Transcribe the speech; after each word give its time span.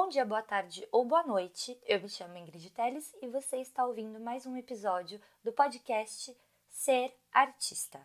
Bom 0.00 0.08
dia, 0.08 0.24
boa 0.24 0.40
tarde 0.40 0.86
ou 0.92 1.04
boa 1.04 1.24
noite. 1.24 1.76
Eu 1.84 2.00
me 2.00 2.08
chamo 2.08 2.38
Ingrid 2.38 2.70
Teles 2.70 3.12
e 3.20 3.26
você 3.26 3.56
está 3.56 3.84
ouvindo 3.84 4.20
mais 4.20 4.46
um 4.46 4.56
episódio 4.56 5.20
do 5.42 5.52
podcast 5.52 6.32
Ser 6.68 7.12
Artista. 7.32 7.98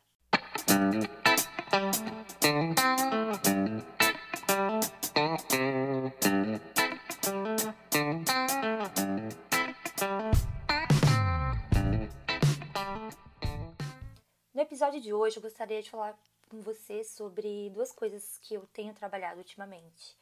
No 14.52 14.62
episódio 14.62 15.00
de 15.00 15.14
hoje, 15.14 15.38
eu 15.38 15.44
gostaria 15.44 15.84
de 15.84 15.92
falar 15.92 16.18
com 16.50 16.60
você 16.60 17.04
sobre 17.04 17.70
duas 17.70 17.92
coisas 17.92 18.40
que 18.42 18.56
eu 18.56 18.66
tenho 18.74 18.96
trabalhado 18.96 19.38
ultimamente. 19.38 20.18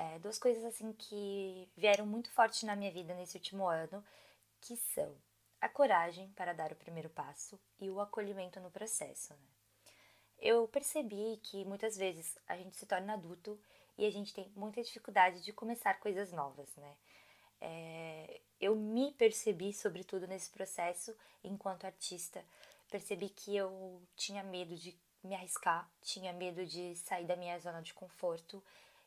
É, 0.00 0.18
duas 0.18 0.38
coisas 0.38 0.64
assim 0.64 0.94
que 0.94 1.68
vieram 1.76 2.06
muito 2.06 2.30
forte 2.30 2.64
na 2.64 2.74
minha 2.74 2.90
vida 2.90 3.12
nesse 3.12 3.36
último 3.36 3.66
ano, 3.66 4.02
que 4.58 4.74
são 4.74 5.14
a 5.60 5.68
coragem 5.68 6.30
para 6.30 6.54
dar 6.54 6.72
o 6.72 6.76
primeiro 6.76 7.10
passo 7.10 7.60
e 7.78 7.90
o 7.90 8.00
acolhimento 8.00 8.58
no 8.60 8.70
processo. 8.70 9.34
Né? 9.34 9.48
Eu 10.38 10.66
percebi 10.68 11.38
que 11.42 11.66
muitas 11.66 11.98
vezes 11.98 12.38
a 12.48 12.56
gente 12.56 12.76
se 12.76 12.86
torna 12.86 13.12
adulto 13.12 13.60
e 13.98 14.06
a 14.06 14.10
gente 14.10 14.32
tem 14.32 14.50
muita 14.56 14.82
dificuldade 14.82 15.44
de 15.44 15.52
começar 15.52 16.00
coisas 16.00 16.32
novas, 16.32 16.74
né? 16.76 16.96
É, 17.60 18.40
eu 18.58 18.74
me 18.74 19.12
percebi, 19.12 19.70
sobretudo 19.74 20.26
nesse 20.26 20.48
processo, 20.48 21.14
enquanto 21.44 21.84
artista, 21.84 22.42
percebi 22.90 23.28
que 23.28 23.54
eu 23.54 24.00
tinha 24.16 24.42
medo 24.42 24.74
de 24.74 24.98
me 25.22 25.34
arriscar, 25.34 25.86
tinha 26.00 26.32
medo 26.32 26.64
de 26.64 26.96
sair 26.96 27.26
da 27.26 27.36
minha 27.36 27.58
zona 27.58 27.82
de 27.82 27.92
conforto 27.92 28.64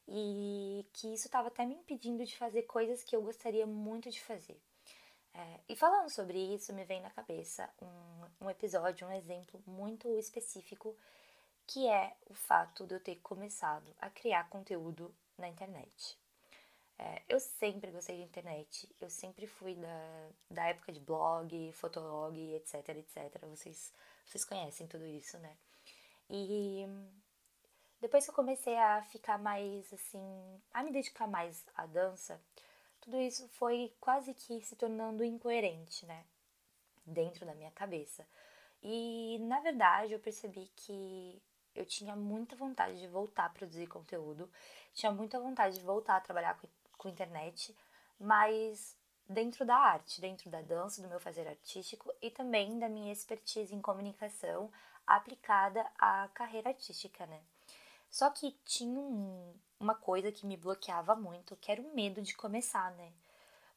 e 0.08 0.86
que 0.94 1.14
isso 1.14 1.28
estava 1.28 1.48
até 1.48 1.66
me 1.66 1.76
impedindo 1.76 2.26
de 2.26 2.36
fazer 2.36 2.64
coisas 2.64 3.04
que 3.04 3.16
eu 3.16 3.22
gostaria 3.22 3.66
muito 3.66 4.10
de 4.10 4.22
fazer. 4.22 4.60
É, 5.34 5.60
e 5.70 5.76
falando 5.76 6.10
sobre 6.10 6.38
isso, 6.38 6.74
me 6.74 6.86
vem 6.86 7.02
na 7.02 7.10
cabeça 7.10 7.70
um, 7.82 8.46
um 8.46 8.50
episódio, 8.50 9.08
um 9.08 9.12
exemplo 9.12 9.62
muito 9.66 10.08
específico, 10.20 10.96
que 11.66 11.88
é 11.88 12.16
o 12.30 12.34
fato 12.34 12.86
de 12.86 12.94
eu 12.94 13.00
ter 13.00 13.16
começado 13.18 13.96
a 14.00 14.10
criar 14.10 14.50
conteúdo 14.50 15.14
na 15.38 15.48
internet. 15.48 16.18
É, 17.00 17.24
eu 17.28 17.40
sempre 17.40 17.90
gostei 17.90 18.18
de 18.18 18.24
internet, 18.24 18.88
eu 19.02 19.10
sempre 19.10 19.48
fui 19.48 19.74
da, 19.76 20.30
da 20.50 20.68
época 20.68 20.92
de 20.92 21.00
blog, 21.00 21.72
fotolog, 21.74 22.38
etc, 22.54 22.90
etc. 22.90 23.40
Vocês, 23.48 23.92
vocês 24.26 24.46
conhecem 24.46 24.88
tudo 24.88 25.06
isso, 25.06 25.38
né? 25.40 25.58
E 26.30 26.86
depois 28.04 28.26
que 28.26 28.32
eu 28.32 28.36
comecei 28.36 28.78
a 28.78 29.02
ficar 29.04 29.38
mais 29.38 29.94
assim, 29.94 30.62
a 30.74 30.84
me 30.84 30.92
dedicar 30.92 31.26
mais 31.26 31.66
à 31.74 31.86
dança, 31.86 32.38
tudo 33.00 33.18
isso 33.18 33.48
foi 33.54 33.96
quase 33.98 34.34
que 34.34 34.60
se 34.60 34.76
tornando 34.76 35.24
incoerente, 35.24 36.06
né? 36.06 36.26
Dentro 37.06 37.46
da 37.46 37.56
minha 37.56 37.72
cabeça. 37.72 38.28
E 38.82 39.38
na 39.44 39.62
verdade 39.62 40.12
eu 40.12 40.20
percebi 40.20 40.70
que 40.76 41.42
eu 41.74 41.86
tinha 41.86 42.14
muita 42.14 42.58
vontade 42.58 43.00
de 43.00 43.08
voltar 43.08 43.46
a 43.46 43.50
produzir 43.50 43.88
conteúdo, 43.88 44.52
tinha 44.94 45.12
muita 45.14 45.40
vontade 45.40 45.80
de 45.80 45.86
voltar 45.86 46.18
a 46.18 46.22
trabalhar 46.22 46.60
com, 46.60 46.68
com 46.98 47.08
internet, 47.08 47.74
mas 48.20 48.98
dentro 49.30 49.64
da 49.64 49.78
arte, 49.78 50.20
dentro 50.20 50.50
da 50.50 50.62
dança, 50.62 51.02
do 51.02 51.08
meu 51.08 51.22
fazer 51.22 51.48
artístico 51.48 52.14
e 52.22 52.30
também 52.30 52.78
da 52.78 52.90
minha 52.90 53.14
expertise 53.14 53.74
em 53.74 53.82
comunicação 53.82 54.70
aplicada 55.08 55.90
à 55.98 56.28
carreira 56.34 56.68
artística, 56.68 57.26
né? 57.26 57.42
Só 58.14 58.30
que 58.30 58.52
tinha 58.64 59.00
um, 59.00 59.56
uma 59.80 59.96
coisa 59.96 60.32
que 60.32 60.46
me 60.46 60.56
bloqueava 60.56 61.16
muito, 61.16 61.56
que 61.56 61.72
era 61.72 61.82
o 61.82 61.96
medo 61.96 62.22
de 62.22 62.36
começar, 62.36 62.92
né? 62.92 63.12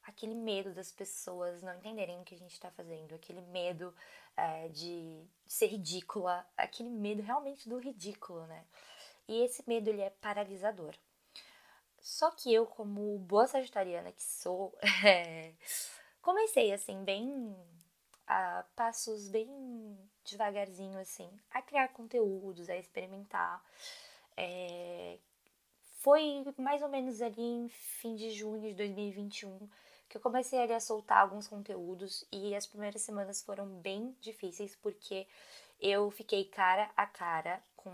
Aquele 0.02 0.34
medo 0.34 0.74
das 0.74 0.92
pessoas 0.92 1.62
não 1.62 1.74
entenderem 1.74 2.20
o 2.20 2.22
que 2.22 2.34
a 2.34 2.38
gente 2.38 2.52
está 2.52 2.70
fazendo, 2.70 3.14
aquele 3.14 3.40
medo 3.40 3.94
é, 4.36 4.68
de 4.68 5.24
ser 5.46 5.68
ridícula, 5.68 6.46
aquele 6.54 6.90
medo 6.90 7.22
realmente 7.22 7.66
do 7.66 7.78
ridículo, 7.78 8.46
né? 8.46 8.66
E 9.26 9.40
esse 9.40 9.66
medo 9.66 9.88
ele 9.88 10.02
é 10.02 10.10
paralisador. 10.10 10.94
Só 11.98 12.30
que 12.30 12.52
eu, 12.52 12.66
como 12.66 13.18
boa 13.20 13.46
sagitariana 13.46 14.12
que 14.12 14.22
sou, 14.22 14.78
é, 15.02 15.54
comecei 16.20 16.74
assim, 16.74 17.02
bem 17.04 17.56
a 18.26 18.66
passos 18.76 19.28
bem 19.28 19.48
devagarzinho, 20.26 20.98
assim, 20.98 21.30
a 21.50 21.62
criar 21.62 21.88
conteúdos, 21.88 22.68
a 22.68 22.76
experimentar. 22.76 23.64
É, 24.36 25.18
foi 26.00 26.44
mais 26.58 26.82
ou 26.82 26.88
menos 26.88 27.22
ali 27.22 27.42
em 27.42 27.68
fim 27.68 28.14
de 28.14 28.30
junho 28.30 28.60
de 28.60 28.74
2021 28.74 29.68
que 30.08 30.16
eu 30.16 30.20
comecei 30.20 30.60
ali 30.60 30.72
a 30.72 30.80
soltar 30.80 31.18
alguns 31.18 31.48
conteúdos 31.48 32.24
e 32.30 32.54
as 32.54 32.66
primeiras 32.66 33.02
semanas 33.02 33.42
foram 33.42 33.66
bem 33.66 34.16
difíceis 34.20 34.76
porque 34.76 35.26
eu 35.80 36.10
fiquei 36.10 36.44
cara 36.44 36.90
a 36.96 37.06
cara 37.06 37.62
com 37.76 37.90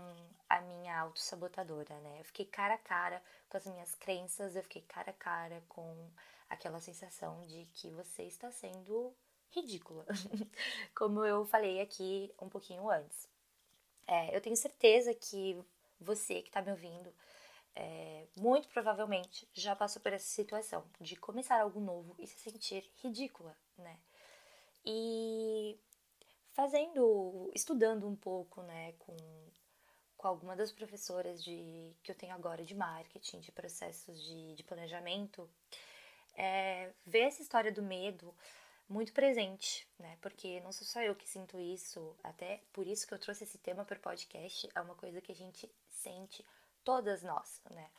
a 0.49 0.61
minha 0.61 0.99
autossabotadora, 0.99 1.99
né? 2.01 2.17
Eu 2.19 2.25
fiquei 2.25 2.45
cara 2.45 2.75
a 2.75 2.77
cara 2.77 3.21
com 3.49 3.57
as 3.57 3.65
minhas 3.65 3.95
crenças, 3.95 4.55
eu 4.55 4.63
fiquei 4.63 4.81
cara 4.83 5.09
a 5.09 5.13
cara 5.13 5.63
com 5.67 6.09
aquela 6.49 6.79
sensação 6.79 7.45
de 7.47 7.67
que 7.73 7.89
você 7.89 8.23
está 8.23 8.51
sendo 8.51 9.13
ridícula, 9.49 10.05
como 10.95 11.25
eu 11.25 11.45
falei 11.45 11.81
aqui 11.81 12.31
um 12.39 12.49
pouquinho 12.49 12.89
antes. 12.89 13.27
É, 14.07 14.35
eu 14.35 14.41
tenho 14.41 14.55
certeza 14.55 15.13
que 15.13 15.59
você 15.99 16.41
que 16.41 16.49
está 16.49 16.61
me 16.61 16.71
ouvindo, 16.71 17.13
é, 17.75 18.27
muito 18.37 18.67
provavelmente 18.69 19.47
já 19.53 19.75
passou 19.75 20.01
por 20.01 20.13
essa 20.13 20.27
situação 20.27 20.85
de 20.99 21.15
começar 21.15 21.59
algo 21.59 21.79
novo 21.79 22.15
e 22.19 22.27
se 22.27 22.37
sentir 22.39 22.89
ridícula, 23.01 23.57
né? 23.77 23.99
E 24.85 25.79
fazendo, 26.51 27.51
estudando 27.53 28.07
um 28.07 28.15
pouco, 28.15 28.61
né, 28.61 28.93
com, 28.99 29.15
com 30.17 30.27
alguma 30.27 30.55
das 30.55 30.71
professoras 30.71 31.43
de 31.43 31.95
que 32.03 32.11
eu 32.11 32.15
tenho 32.15 32.33
agora 32.33 32.63
de 32.63 32.75
marketing, 32.75 33.39
de 33.39 33.51
processos 33.51 34.21
de, 34.21 34.55
de 34.55 34.63
planejamento, 34.63 35.49
é, 36.35 36.91
ver 37.05 37.21
essa 37.21 37.41
história 37.41 37.71
do 37.71 37.81
medo 37.81 38.35
muito 38.87 39.13
presente, 39.13 39.87
né? 39.97 40.17
Porque 40.21 40.59
não 40.61 40.71
sou 40.71 40.85
só 40.85 41.01
eu 41.01 41.15
que 41.15 41.27
sinto 41.27 41.59
isso, 41.59 42.15
até 42.23 42.61
por 42.71 42.87
isso 42.87 43.07
que 43.07 43.13
eu 43.13 43.19
trouxe 43.19 43.43
esse 43.43 43.57
tema 43.57 43.85
para 43.85 43.97
o 43.97 44.01
podcast, 44.01 44.69
é 44.75 44.81
uma 44.81 44.95
coisa 44.95 45.21
que 45.21 45.31
a 45.31 45.35
gente 45.35 45.69
sente, 45.89 46.45
todas 46.83 47.23
nós, 47.23 47.61
né? 47.71 47.89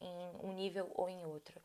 Em 0.00 0.30
um 0.42 0.52
nível 0.52 0.90
ou 0.94 1.08
em 1.08 1.24
outro. 1.24 1.60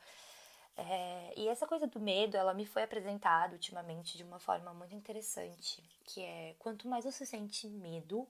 É, 0.76 1.34
e 1.38 1.48
essa 1.48 1.68
coisa 1.68 1.86
do 1.86 2.00
medo, 2.00 2.36
ela 2.36 2.54
me 2.54 2.66
foi 2.66 2.84
apresentada 2.84 3.54
ultimamente 3.54 4.18
de 4.18 4.24
uma 4.24 4.40
forma 4.40 4.74
muito 4.74 4.96
interessante, 4.96 5.84
que 6.04 6.22
é 6.22 6.56
quanto 6.58 6.88
mais 6.88 7.06
você 7.06 7.26
sente 7.26 7.68
medo, 7.68 8.28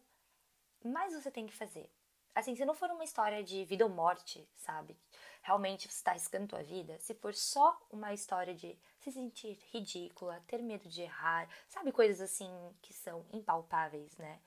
mais 0.83 1.13
você 1.13 1.31
tem 1.31 1.47
que 1.47 1.55
fazer. 1.55 1.89
Assim, 2.35 2.55
se 2.55 2.65
não 2.65 2.73
for 2.73 2.89
uma 2.89 3.03
história 3.03 3.43
de 3.43 3.63
vida 3.63 3.85
ou 3.85 3.91
morte, 3.91 4.45
sabe? 4.55 4.97
Realmente 5.43 5.87
você 5.87 5.97
está 5.97 6.11
arriscando 6.11 6.47
tua 6.47 6.63
vida. 6.63 6.97
Se 6.99 7.13
for 7.13 7.35
só 7.35 7.77
uma 7.91 8.13
história 8.13 8.55
de 8.55 8.77
se 8.99 9.11
sentir 9.11 9.59
ridícula, 9.71 10.41
ter 10.47 10.63
medo 10.63 10.87
de 10.87 11.01
errar, 11.01 11.49
sabe? 11.67 11.91
Coisas 11.91 12.21
assim 12.21 12.49
que 12.81 12.93
são 12.93 13.25
impalpáveis, 13.31 14.15
né? 14.17 14.39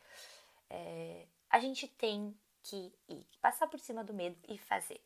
É, 0.70 1.26
a 1.50 1.60
gente 1.60 1.86
tem 1.86 2.34
que 2.62 2.92
ir, 3.08 3.26
passar 3.40 3.68
por 3.68 3.78
cima 3.78 4.02
do 4.02 4.14
medo 4.14 4.36
e 4.48 4.56
fazer. 4.56 5.00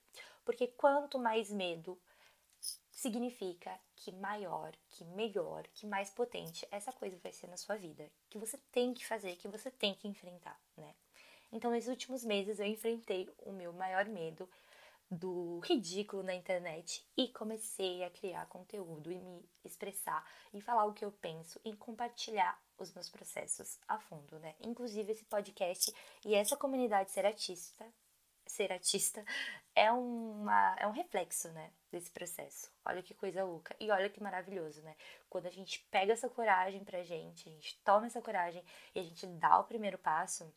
Porque 0.45 0.69
quanto 0.69 1.19
mais 1.19 1.51
medo, 1.51 2.01
significa 2.93 3.79
que 3.97 4.13
maior, 4.13 4.73
que 4.91 5.05
melhor, 5.05 5.67
que 5.75 5.87
mais 5.87 6.11
potente 6.11 6.69
essa 6.71 6.93
coisa 6.93 7.19
vai 7.23 7.33
ser 7.33 7.49
na 7.49 7.57
sua 7.57 7.77
vida, 7.77 8.11
que 8.29 8.39
você 8.39 8.59
tem 8.71 8.95
que 8.95 9.07
fazer, 9.07 9.37
que 9.37 9.49
você 9.49 9.71
tem 9.71 9.95
que 9.95 10.07
enfrentar, 10.07 10.61
né? 10.77 10.95
Então, 11.53 11.71
nesses 11.71 11.89
últimos 11.89 12.25
meses, 12.25 12.61
eu 12.61 12.67
enfrentei 12.67 13.29
o 13.39 13.51
meu 13.51 13.73
maior 13.73 14.05
medo 14.05 14.49
do 15.11 15.59
ridículo 15.61 16.23
na 16.23 16.35
internet 16.35 17.05
e 17.17 17.29
comecei 17.29 18.05
a 18.05 18.11
criar 18.11 18.47
conteúdo 18.47 19.11
e 19.11 19.19
me 19.19 19.45
expressar 19.65 20.25
e 20.55 20.61
falar 20.61 20.85
o 20.85 20.93
que 20.93 21.05
eu 21.05 21.11
penso 21.11 21.61
e 21.65 21.75
compartilhar 21.75 22.57
os 22.79 22.93
meus 22.93 23.09
processos 23.09 23.81
a 23.89 23.99
fundo, 23.99 24.39
né? 24.39 24.55
Inclusive 24.61 25.11
esse 25.11 25.25
podcast 25.25 25.93
e 26.25 26.35
essa 26.35 26.57
comunidade 26.57 27.11
ser 27.11 27.27
artista, 27.27 27.85
ser 28.47 28.73
artista 28.73 29.25
é 29.75 29.91
uma 29.91 30.77
é 30.79 30.87
um 30.87 30.93
reflexo, 30.93 31.49
né, 31.51 31.73
desse 31.91 32.11
processo. 32.11 32.71
Olha 32.85 33.03
que 33.03 33.15
coisa 33.15 33.43
louca 33.43 33.75
e 33.81 33.91
olha 33.91 34.09
que 34.09 34.23
maravilhoso, 34.23 34.81
né? 34.83 34.95
Quando 35.29 35.47
a 35.47 35.51
gente 35.51 35.81
pega 35.91 36.13
essa 36.13 36.29
coragem 36.29 36.85
pra 36.85 37.03
gente, 37.03 37.49
a 37.49 37.53
gente 37.53 37.81
toma 37.83 38.07
essa 38.07 38.23
coragem 38.23 38.63
e 38.95 39.01
a 39.01 39.03
gente 39.03 39.27
dá 39.27 39.59
o 39.59 39.65
primeiro 39.65 39.99
passo, 39.99 40.53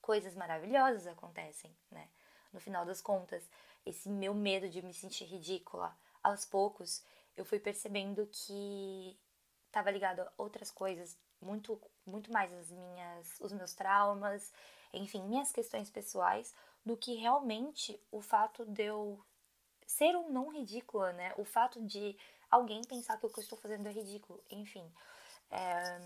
coisas 0.00 0.34
maravilhosas 0.36 1.06
acontecem, 1.08 1.76
né? 1.90 2.08
No 2.54 2.60
final 2.60 2.86
das 2.86 3.02
contas, 3.02 3.42
esse 3.84 4.08
meu 4.08 4.32
medo 4.32 4.68
de 4.68 4.80
me 4.80 4.94
sentir 4.94 5.24
ridícula, 5.24 5.94
aos 6.22 6.44
poucos, 6.46 7.02
eu 7.36 7.44
fui 7.44 7.58
percebendo 7.58 8.26
que 8.30 9.18
estava 9.66 9.90
ligado 9.90 10.20
a 10.20 10.32
outras 10.38 10.70
coisas, 10.70 11.18
muito 11.42 11.78
muito 12.06 12.32
mais 12.32 12.52
as 12.52 12.70
minhas 12.70 13.40
os 13.40 13.52
meus 13.52 13.74
traumas, 13.74 14.52
enfim, 14.92 15.22
minhas 15.24 15.50
questões 15.50 15.90
pessoais, 15.90 16.54
do 16.86 16.96
que 16.96 17.14
realmente 17.16 18.00
o 18.12 18.20
fato 18.20 18.64
de 18.64 18.84
eu 18.84 19.22
ser 19.84 20.14
ou 20.14 20.30
não 20.30 20.48
ridícula, 20.48 21.12
né? 21.12 21.34
O 21.36 21.44
fato 21.44 21.82
de 21.82 22.16
alguém 22.48 22.82
pensar 22.82 23.18
que 23.18 23.26
o 23.26 23.30
que 23.30 23.40
eu 23.40 23.42
estou 23.42 23.58
fazendo 23.58 23.88
é 23.88 23.92
ridículo, 23.92 24.40
enfim. 24.48 24.88
É, 25.50 26.00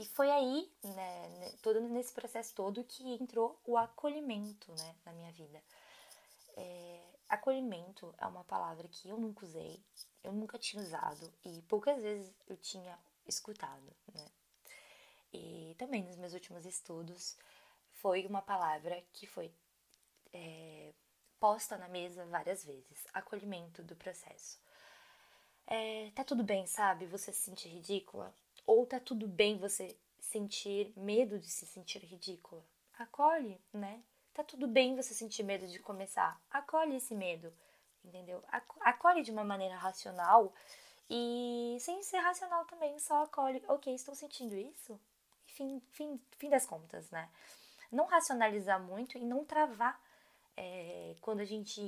e 0.00 0.06
foi 0.06 0.30
aí, 0.30 0.72
né, 0.82 1.52
todo 1.62 1.78
nesse 1.82 2.10
processo 2.14 2.54
todo, 2.54 2.82
que 2.84 3.06
entrou 3.06 3.60
o 3.66 3.76
acolhimento, 3.76 4.72
né, 4.72 4.96
na 5.04 5.12
minha 5.12 5.30
vida. 5.32 5.62
É, 6.56 7.02
acolhimento 7.28 8.14
é 8.16 8.26
uma 8.26 8.42
palavra 8.44 8.88
que 8.88 9.10
eu 9.10 9.18
nunca 9.18 9.44
usei, 9.44 9.78
eu 10.24 10.32
nunca 10.32 10.58
tinha 10.58 10.82
usado 10.82 11.30
e 11.44 11.60
poucas 11.68 12.02
vezes 12.02 12.32
eu 12.48 12.56
tinha 12.56 12.98
escutado, 13.26 13.94
né? 14.14 14.26
E 15.34 15.76
também 15.78 16.02
nos 16.02 16.16
meus 16.16 16.32
últimos 16.32 16.64
estudos 16.64 17.36
foi 18.00 18.26
uma 18.26 18.40
palavra 18.40 19.04
que 19.12 19.26
foi 19.26 19.52
é, 20.32 20.94
posta 21.38 21.76
na 21.76 21.88
mesa 21.88 22.24
várias 22.24 22.64
vezes, 22.64 23.06
acolhimento 23.12 23.82
do 23.82 23.94
processo. 23.94 24.58
É, 25.66 26.10
tá 26.14 26.24
tudo 26.24 26.42
bem, 26.42 26.66
sabe? 26.66 27.04
Você 27.06 27.32
se 27.32 27.42
sentir 27.42 27.68
ridícula? 27.68 28.34
Ou 28.70 28.86
tá 28.86 29.00
tudo 29.00 29.26
bem 29.26 29.58
você 29.58 29.98
sentir 30.20 30.92
medo 30.96 31.40
de 31.40 31.50
se 31.50 31.66
sentir 31.66 31.98
ridícula? 32.04 32.64
Acolhe, 32.96 33.60
né? 33.72 34.00
Tá 34.32 34.44
tudo 34.44 34.68
bem 34.68 34.94
você 34.94 35.12
sentir 35.12 35.42
medo 35.42 35.66
de 35.66 35.80
começar. 35.80 36.40
Acolhe 36.48 36.94
esse 36.94 37.12
medo, 37.12 37.52
entendeu? 38.04 38.40
Acolhe 38.82 39.24
de 39.24 39.32
uma 39.32 39.42
maneira 39.42 39.74
racional 39.74 40.54
e 41.10 41.78
sem 41.80 42.00
ser 42.04 42.18
racional 42.18 42.64
também, 42.66 42.96
só 43.00 43.24
acolhe. 43.24 43.60
Ok, 43.66 43.92
estou 43.92 44.14
sentindo 44.14 44.54
isso? 44.54 45.00
Fim, 45.46 45.82
fim, 45.90 46.20
fim 46.38 46.48
das 46.48 46.64
contas, 46.64 47.10
né? 47.10 47.28
Não 47.90 48.06
racionalizar 48.06 48.80
muito 48.80 49.18
e 49.18 49.24
não 49.24 49.44
travar 49.44 50.00
é, 50.56 51.16
quando 51.20 51.40
a 51.40 51.44
gente 51.44 51.82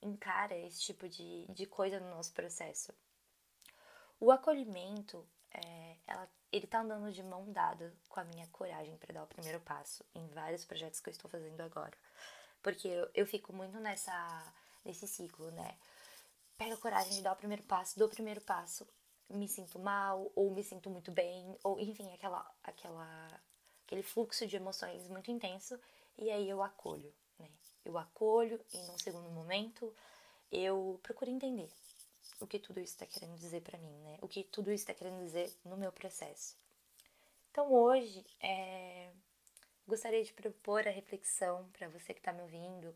encara 0.00 0.56
esse 0.56 0.80
tipo 0.80 1.06
de, 1.10 1.44
de 1.50 1.66
coisa 1.66 2.00
no 2.00 2.08
nosso 2.08 2.32
processo. 2.32 2.90
O 4.18 4.30
acolhimento, 4.30 5.28
ele 6.50 6.66
tá 6.66 6.80
andando 6.80 7.10
de 7.12 7.22
mão 7.22 7.50
dada 7.50 7.92
com 8.08 8.20
a 8.20 8.24
minha 8.24 8.46
coragem 8.48 8.96
para 8.98 9.14
dar 9.14 9.24
o 9.24 9.26
primeiro 9.26 9.60
passo 9.60 10.04
em 10.14 10.26
vários 10.28 10.64
projetos 10.64 11.00
que 11.00 11.08
eu 11.08 11.12
estou 11.12 11.30
fazendo 11.30 11.60
agora. 11.60 11.96
Porque 12.62 12.88
eu, 12.88 13.10
eu 13.14 13.26
fico 13.26 13.52
muito 13.52 13.78
nessa, 13.80 14.54
nesse 14.84 15.06
ciclo, 15.08 15.50
né? 15.50 15.76
Pego 16.56 16.74
a 16.74 16.76
coragem 16.76 17.14
de 17.14 17.22
dar 17.22 17.32
o 17.32 17.36
primeiro 17.36 17.62
passo, 17.62 17.98
dou 17.98 18.06
o 18.06 18.10
primeiro 18.10 18.40
passo, 18.42 18.86
me 19.28 19.48
sinto 19.48 19.78
mal, 19.78 20.30
ou 20.34 20.50
me 20.50 20.62
sinto 20.62 20.90
muito 20.90 21.10
bem, 21.10 21.58
ou 21.64 21.80
enfim, 21.80 22.12
aquela, 22.12 22.48
aquela, 22.62 23.40
aquele 23.86 24.02
fluxo 24.02 24.46
de 24.46 24.56
emoções 24.56 25.08
muito 25.08 25.30
intenso, 25.30 25.78
e 26.18 26.30
aí 26.30 26.48
eu 26.48 26.62
acolho, 26.62 27.12
né? 27.38 27.48
Eu 27.84 27.98
acolho 27.98 28.60
e 28.72 28.78
num 28.82 28.98
segundo 28.98 29.30
momento 29.30 29.92
eu 30.52 31.00
procuro 31.02 31.30
entender 31.30 31.68
o 32.42 32.46
que 32.46 32.58
tudo 32.58 32.80
isso 32.80 32.94
está 32.94 33.06
querendo 33.06 33.38
dizer 33.38 33.62
para 33.62 33.78
mim, 33.78 33.96
né? 34.00 34.18
O 34.20 34.26
que 34.26 34.42
tudo 34.42 34.72
isso 34.72 34.82
está 34.82 34.92
querendo 34.92 35.22
dizer 35.22 35.50
no 35.64 35.76
meu 35.76 35.92
processo. 35.92 36.56
Então 37.50 37.72
hoje 37.72 38.24
é, 38.40 39.10
gostaria 39.86 40.24
de 40.24 40.32
propor 40.32 40.86
a 40.88 40.90
reflexão 40.90 41.68
para 41.72 41.88
você 41.88 42.12
que 42.12 42.20
está 42.20 42.32
me 42.32 42.42
ouvindo 42.42 42.94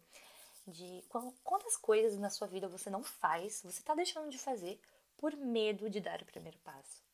de 0.67 1.05
quantas 1.45 1.77
coisas 1.77 2.19
na 2.19 2.29
sua 2.29 2.49
vida 2.49 2.69
você 2.69 2.91
não 2.91 3.05
faz, 3.05 3.63
você 3.63 3.79
está 3.79 3.95
deixando 3.95 4.31
de 4.31 4.39
fazer 4.39 4.81
por 5.17 5.37
medo 5.37 5.89
de 5.89 6.01
dar 6.01 6.21
o 6.21 6.27
primeiro 6.27 6.59
passo. 6.59 7.05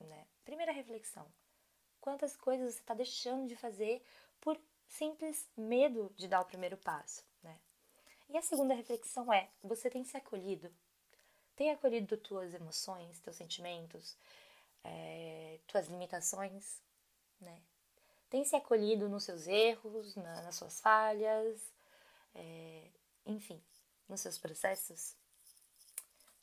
Né? 0.00 0.26
Primeira 0.44 0.72
reflexão: 0.72 1.26
quantas 2.00 2.36
coisas 2.36 2.74
você 2.74 2.80
está 2.80 2.94
deixando 2.94 3.46
de 3.46 3.54
fazer 3.54 4.04
por 4.40 4.58
simples 4.88 5.48
medo 5.56 6.12
de 6.16 6.26
dar 6.26 6.40
o 6.40 6.46
primeiro 6.46 6.76
passo? 6.76 7.24
Né? 7.40 7.56
E 8.28 8.36
a 8.36 8.42
segunda 8.42 8.74
reflexão 8.74 9.32
é: 9.32 9.48
você 9.62 9.88
tem 9.88 10.02
se 10.02 10.16
acolhido? 10.16 10.74
Tem 11.56 11.70
acolhido 11.70 12.16
tuas 12.16 12.54
emoções, 12.54 13.20
teus 13.20 13.36
sentimentos, 13.36 14.16
é, 14.84 15.58
tuas 15.66 15.88
limitações? 15.88 16.80
Né? 17.40 17.60
Tem 18.30 18.44
se 18.44 18.56
acolhido 18.56 19.08
nos 19.08 19.24
seus 19.24 19.46
erros, 19.46 20.16
na, 20.16 20.42
nas 20.42 20.54
suas 20.54 20.80
falhas, 20.80 21.60
é, 22.34 22.88
enfim, 23.26 23.62
nos 24.08 24.20
seus 24.20 24.38
processos? 24.38 25.14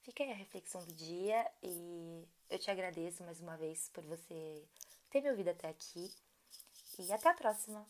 Fica 0.03 0.23
aí 0.23 0.31
a 0.31 0.35
reflexão 0.35 0.83
do 0.85 0.93
dia 0.93 1.49
e 1.61 2.27
eu 2.49 2.59
te 2.59 2.71
agradeço 2.71 3.23
mais 3.23 3.39
uma 3.39 3.57
vez 3.57 3.89
por 3.93 4.03
você 4.05 4.63
ter 5.09 5.21
me 5.21 5.29
ouvido 5.29 5.49
até 5.49 5.69
aqui. 5.69 6.11
E 6.97 7.11
até 7.11 7.29
a 7.29 7.33
próxima! 7.33 7.85